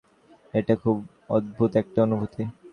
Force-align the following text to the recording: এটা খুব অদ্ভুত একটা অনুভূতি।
এটা 0.53 0.73
খুব 0.75 0.97
অদ্ভুত 1.29 1.71
একটা 1.75 1.99
অনুভূতি। 2.03 2.43